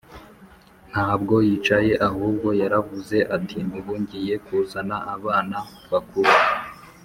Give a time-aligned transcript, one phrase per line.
[0.91, 5.57] ntabwo yicaye ahubwo yaravuze ati: "ubu ngiye kuzana abana
[5.91, 6.31] bakuru